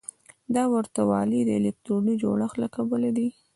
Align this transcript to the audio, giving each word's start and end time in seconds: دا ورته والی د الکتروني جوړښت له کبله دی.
دا 0.55 0.63
ورته 0.73 1.01
والی 1.09 1.41
د 1.45 1.49
الکتروني 1.59 2.13
جوړښت 2.23 2.55
له 2.63 2.67
کبله 2.75 3.09
دی. 3.17 3.27